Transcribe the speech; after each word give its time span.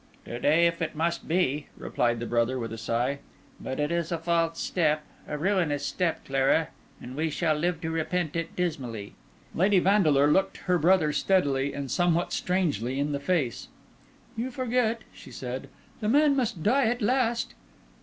"To 0.25 0.39
day, 0.39 0.65
if 0.65 0.81
it 0.81 0.95
must 0.95 1.27
be," 1.27 1.67
replied 1.77 2.19
the 2.19 2.25
brother, 2.25 2.57
with 2.57 2.73
a 2.73 2.77
sigh. 2.79 3.19
"But 3.59 3.79
it 3.79 3.91
is 3.91 4.11
a 4.11 4.17
false 4.17 4.59
step, 4.59 5.03
a 5.27 5.37
ruinous 5.37 5.85
step, 5.85 6.25
Clara; 6.25 6.69
and 6.99 7.15
we 7.15 7.29
shall 7.29 7.53
live 7.53 7.79
to 7.81 7.91
repent 7.91 8.35
it 8.35 8.55
dismally." 8.55 9.13
Lady 9.53 9.77
Vandeleur 9.77 10.25
looked 10.25 10.57
her 10.61 10.79
brother 10.79 11.13
steadily 11.13 11.71
and 11.73 11.91
somewhat 11.91 12.33
strangely 12.33 12.97
in 12.99 13.11
the 13.11 13.19
face. 13.19 13.67
"You 14.35 14.49
forget," 14.49 15.03
she 15.13 15.29
said; 15.29 15.69
"the 15.99 16.09
man 16.09 16.35
must 16.35 16.63
die 16.63 16.85
at 16.85 17.03
last." 17.03 17.53